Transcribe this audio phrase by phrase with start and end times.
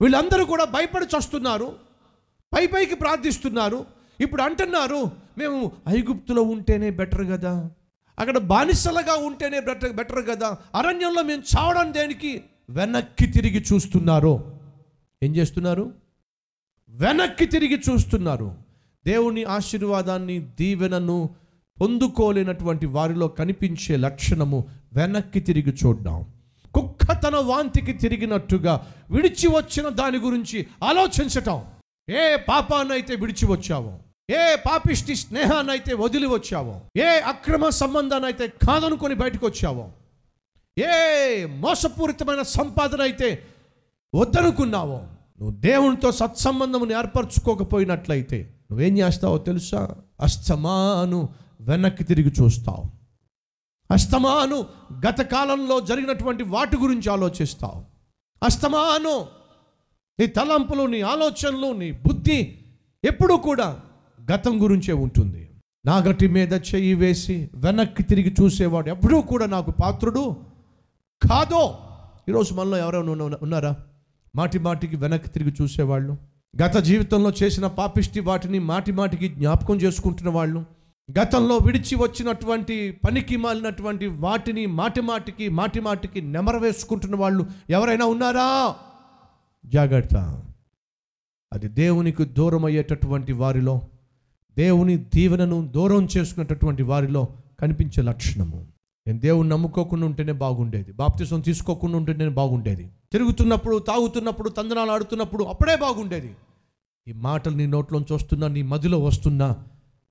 [0.00, 1.76] వీళ్ళందరూ కూడా భయపడి చస్తున్నారు.
[2.54, 3.86] పై పైకి ప్రార్థిస్తున్నారు.
[4.20, 7.70] ఇప్పుడు అంటున్నారు మేము ఐగుప్తులో ఉంటేనే బెటర్ కదా.
[8.18, 10.58] అక్కడ బానిసలుగా ఉంటేనే బెటర్ బెటర్ కదా.
[10.74, 12.42] అరణ్యంలో మేము చావడం దేనికి?
[12.70, 14.58] వెనక్కి తిరిగి చూస్తున్నారు.
[15.22, 15.92] ఏం చేస్తున్నారు?
[16.88, 18.54] వెనక్కి తిరిగి చూస్తున్నారు.
[19.06, 21.30] దేవుని ఆశీర్వాదాన్ని దీవెనను
[21.80, 26.26] పొందుకోలేనటువంటి వారిలో కనిపించే లక్షణము వెనక్కి తిరిగి చూడడం.
[27.24, 31.64] తన వాంతికి తిరిగినట్టుగా విడిచి వచ్చిన దాని గురించి ఆలోచించటం.
[32.10, 33.98] ఏ పాపాన్నైతే విడిచి వచ్చావో
[34.30, 39.88] ఏ పాపిష్టి స్నేహాన్నైతే వదిలి వచ్చావో ఏ అక్రమ సంబంధాన్నైతే కాదనుకొని బయటకు వచ్చావో
[40.78, 43.28] ఏ మోసపూరితమైన సంపాదన అయితే
[44.14, 44.98] వద్దనుకున్నావో
[45.40, 48.38] నువ్వు దేవునితో సత్సంబంధమును ఏర్పరచుకోకపోయినట్లయితే
[48.70, 49.88] నువ్వేం చేస్తావో తెలుసా?
[50.20, 51.28] అస్తమాను
[51.60, 52.99] వెనక్కి తిరిగి చూస్తావు.
[53.90, 54.66] అస్తమాను
[55.08, 57.84] గత కాలంలో జరిగినటువంటి వాటి గురించి ఆలోచిస్తావు.
[58.44, 59.26] అస్తమాను
[60.20, 62.58] నీ తలంపులు నీ ఆలోచనలు నీ బుద్ధి
[63.04, 63.80] ఎప్పుడూ కూడా
[64.32, 65.50] గతం గురించే ఉంటుంది.
[65.86, 70.36] నాగటి మీద చెయ్యి వేసి వెనక్కి తిరిగి చూసేవాడు ఎప్పుడూ కూడా నాకు పాత్రుడు
[71.30, 71.78] కాదో.
[72.28, 73.76] ఈరోజు మనలో ఎవరైనా ఉన్న- ఉన్నారా?
[74.36, 76.16] మాటి మాటికి వెనక్కి తిరిగి చూసేవాళ్ళు.
[76.62, 80.64] గత జీవితంలో చేసిన పాపిష్టి వాటిని మాటి మాటికి జ్ఞాపకం చేసుకుంటున్న వాళ్ళు.
[81.18, 88.74] గతంలో విడిచి వచ్చినటువంటి పనికి మాలినటువంటి వాటిని మాటి మాటికి మాటి మాటికి నెమరవేసుకుంటున్న వాళ్ళు ఎవరైనా ఉన్నారా?
[89.66, 90.42] జాగ్రత్త.
[91.52, 93.82] అది దేవునికి దూరం అయ్యేటటువంటి వారిలో
[94.58, 97.28] దేవుని దీవెనను దూరం చేసుకునేటటువంటి వారిలో
[97.60, 98.66] కనిపించే లక్షణము.
[99.06, 100.92] నేను దేవుని నమ్ముకోకుండా ఉంటేనే బాగుండేది.
[100.92, 102.90] బాప్తిసం తీసుకోకుండా ఉంటేనే బాగుండేది.
[103.12, 106.36] తిరుగుతున్నప్పుడు తాగుతున్నప్పుడు తందనాలు ఆడుతున్నప్పుడు అప్పుడే బాగుండేది.
[107.08, 109.56] ఈ మాటలు నీ నోట్లోంచి వస్తున్నా నీ మదిలో వస్తున్నా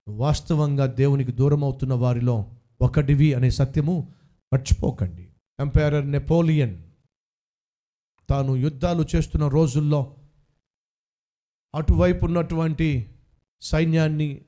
[0.07, 4.13] వాస్తవంగా దేవునికి దూరం అవుతున్న వారిలో ఒకటివి అనే సత్యము
[4.53, 5.27] మర్చిపోకండి.
[5.59, 6.83] ఎంపైరర్ నెపోలియన్
[8.29, 10.15] తాను యుద్ధాలు చేస్తున్న రోజుల్లో
[11.75, 13.15] అటువైపు ఉన్నటువంటి
[13.61, 14.41] సైన్యాన్ని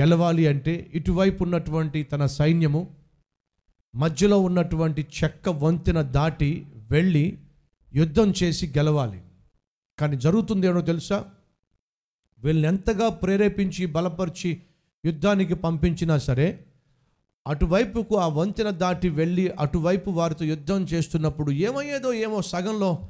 [0.00, 2.96] గెలవాలి అంటే ఇటువైపు ఉన్నటువంటి తన సైన్యము
[3.94, 7.38] మధ్యలో ఉన్నటువంటి చెక్క వంతెన దాటి వెళ్ళి
[7.94, 9.22] యుద్ధం చేసి గెలవాలి.
[9.98, 11.30] కానీ జరుగుతుంది ఏమో తెలుసా?
[12.38, 14.62] వీళ్ళని ఎంతగా ప్రేరేపించి బలపరిచి
[15.04, 16.64] యుద్ధానికి పంపించినా సరే
[17.46, 23.08] అటువైపుకు ఆ వంతెన దాటి వెళ్ళి అటువైపు వారితో యుద్ధం చేస్తున్నప్పుడు ఏమయ్యేదో ఏమో సగంలో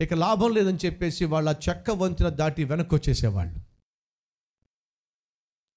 [0.00, 3.58] ఇక లాభం లేదని చెప్పేసి వాళ్ళ చెక్క వంతెన దాటి వెనక్కి వచ్చేసేవాళ్ళు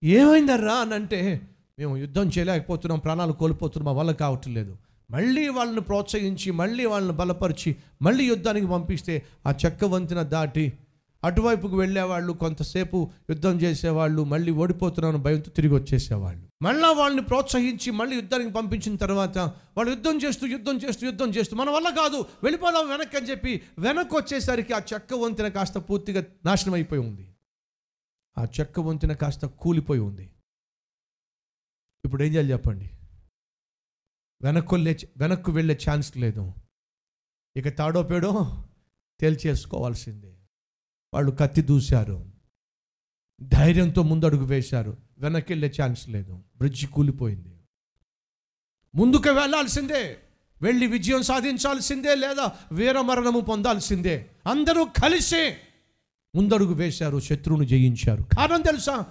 [0.04, 1.42] ఏమైందర్రా అని అంటే
[1.80, 4.78] మేము యుద్ధం చేయలేకపోతున్నాం ప్రాణాలు కోల్పోతున్నాం వల్ల కావటం లేదు.
[5.12, 10.74] మళ్ళీ వాళ్ళని ప్రోత్సహించి మళ్ళీ వాళ్ళని బలపరిచి మళ్ళీ యుద్ధానికి పంపిస్తే ఆ చెక్క వంతెన దాటి
[11.24, 16.50] అటువైపుకు వెళ్ళేవాళ్ళు కొంతసేపు యుద్ధం చేసేవాళ్ళు మళ్ళీ ఓడిపోతున్నాను భయంతో తిరిగి వచ్చేసేవాళ్ళు.
[16.62, 21.70] మళ్ళీ వాళ్ళని ప్రోత్సహించి మళ్ళీ యుద్ధానికి పంపించిన తర్వాత వాళ్ళు యుద్ధం చేస్తూ యుద్ధం చేస్తూ యుద్ధం చేస్తూ మన
[21.70, 27.02] వల్ల కాదు వెళ్ళిపోదాం వెనక్కి అని చెప్పి వెనక్కి వచ్చేసరికి ఆ చెక్క వంతెన కాస్త పూర్తిగా నాశనం అయిపోయి
[27.02, 27.36] ఉంది.
[28.38, 30.32] ఆ చెక్క వంతెన కాస్త కూలిపోయి ఉంది.
[32.06, 32.90] ఇప్పుడు ఏం చేయాలి చెప్పండి?
[34.42, 36.54] వెనక్కు వెళ్ళే వెనక్కు వెళ్ళే ఛాన్స్ లేదు.
[37.56, 38.64] ఇక తాడో పేడో
[39.20, 40.39] తేల్చేసుకోవాల్సిందే.
[41.14, 42.26] వాళ్ళు కత్తి దూశారు.
[43.42, 44.98] ధైర్యంతో ముందడుగు వేశారు.
[45.18, 46.40] వెనక్కి వెళ్ళే ఛాన్స్ లేదు.
[46.58, 47.56] బ్రిడ్జి కూలిపోయింది.
[48.96, 50.18] ముందుకు వెళ్ళాల్సిందే
[50.62, 54.30] వెళ్ళి విజయం సాధించాల్సిందే లేదా వీరమరణము పొందాల్సిందే.
[54.48, 55.58] అందరూ కలిసే
[56.36, 58.24] ముందడుగు వేశారు శత్రువును జయించారు.
[58.24, 59.06] కారణం తెలుసా?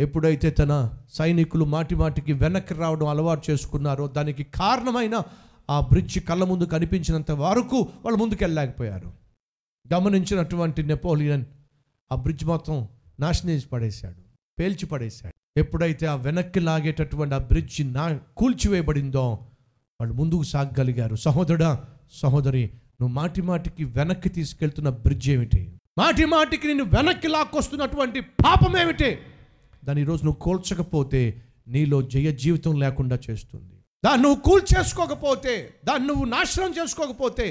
[0.00, 5.22] ఎప్పుడైతే తన సైనికులు మాటి మాటికి వెనక్కి రావడం అలవాటు చేసుకున్నారో దానికి కారణమైన
[5.70, 9.19] ఆ బ్రిడ్జి కళ్ళ ముందు కనిపించినంత వరకు వాళ్ళు ముందుకు వెళ్ళలేకపోయారు
[9.92, 11.44] గమనించినటువంటి నెపోలియన్
[12.12, 12.88] ఆ బ్రిడ్జ్ మొత్తం
[13.20, 14.20] నాశనం చేసి పడేశాడు
[14.58, 15.34] పేల్చి పడేశాడు.
[15.56, 19.24] ఎప్పుడైతే ఆ వెనక్కి లాగేటటువంటి ఆ బ్రిడ్జ్ నా కూల్చివేయబడిందో
[20.00, 21.16] వాళ్ళు ముందుకు సాగగలిగారు.
[21.16, 25.72] సహోదరుడా సహోదరి నువ్వు మాటి మాటికి వెనక్కి తీసుకెళ్తున్న బ్రిడ్జ్ ఏమిటి?
[25.98, 29.18] మాటి మాటికి నేను వెనక్కి లాక్కొస్తున్నటువంటి పాపం ఏమిటి?
[29.84, 33.74] దాని ఈరోజు నువ్వు కూల్చకపోతే నీలో జయ జీవితం లేకుండా చేస్తుంది.
[34.04, 37.46] దాన్ని నువ్వు కూల్చేసుకోకపోతే దాన్ని నువ్వు నాశనం చేసుకోకపోతే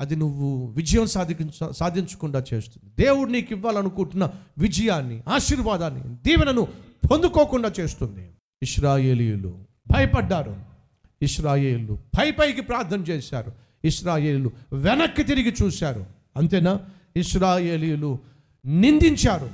[0.00, 3.06] అది నువ్వు విజయం సాధించ సాధించకుండా చేస్తుంది.
[3.06, 6.68] దేవుడు నీకు ఇవ్వాలనుకుంటున్న విజయాన్ని ఆశీర్వాదాన్ని దీవెనను
[7.10, 8.30] పొందుకోకుండా చేస్తుంది.
[8.62, 9.58] ఇస్రాయేలీలు
[9.90, 10.56] భయపడ్డారు.
[11.22, 13.52] ఇస్రాయేలు పై పైకి ప్రార్థన చేశారు.
[13.84, 16.06] ఇస్రాయేలు వెనక్కి తిరిగి చూశారు.
[16.36, 16.80] అంతేనా?
[17.16, 18.18] ఇస్రాయేలీలు
[18.66, 19.50] నిందించారు.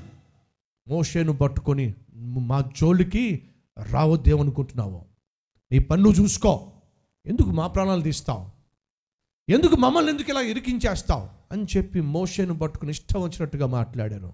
[0.88, 3.43] మోషేను పట్టుకొని మా జోలికి
[3.91, 5.02] రావద్దేమనుకుంటున్నావు.
[5.73, 6.73] నీ పన్ను చూసుకో.
[7.26, 8.54] ఎందుకు మా ప్రాణాలు తీస్తావు?
[9.49, 11.29] ఎందుకు మమ్మల్ని ఎందుకు ఇలా ఇరికించేస్తావు?
[11.52, 14.32] అని చెప్పి మోషను పట్టుకుని ఇష్టం వచ్చినట్టుగా మాట్లాడాను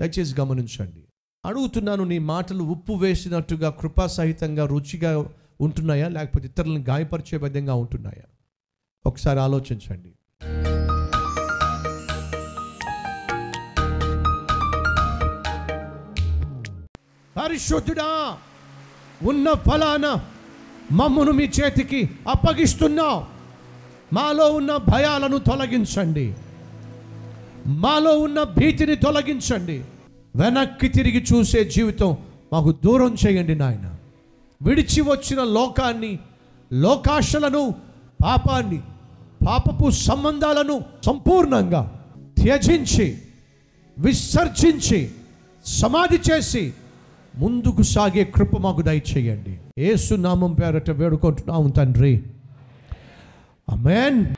[0.00, 1.04] దయచేసి గమనించండి.
[1.44, 6.08] అడుగుతున్నాను నీ మాటలు ఉప్పు వేసినట్టుగా కృపాసహితంగా రుచిగా ఉంటున్నాయా?
[6.08, 8.22] లేకపోతే ఇతరులను గాయపరిచే విధంగా ఉంటున్నాయా?
[9.06, 10.12] ఒకసారి ఆలోచించండి.
[17.36, 18.38] పరిశుద్ధుడా
[19.22, 20.14] ఉన్న ఫలాన
[20.92, 23.39] మమ్మను మీ చేతికి అప్పగిస్తున్నావు.
[24.12, 26.34] మాలో ఉన్న భయాలను తొలగించండి.
[27.66, 29.82] మాలో ఉన్న భీతిని తొలగించండి.
[30.36, 32.16] వెనక్కి తిరిగి చూసే జీవితం
[32.52, 33.94] మాకు దూరం చేయండి నాయన.
[34.62, 36.18] విడిచి వచ్చిన లోకాన్ని
[36.72, 37.74] లోకాశలను
[38.24, 38.80] పాపాన్ని
[39.48, 42.04] పాపపు సంబంధాలను సంపూర్ణంగా
[42.38, 43.18] త్యజించి
[43.98, 45.10] విసర్జించి
[45.66, 46.74] సమాధి చేసి
[47.36, 49.58] ముందుకు సాగే కృప మాకు దయచేయండి.
[49.78, 52.22] ఏసు నామం పేరట వేడుకుంటున్నాము తండ్రి.
[53.70, 54.34] Amen.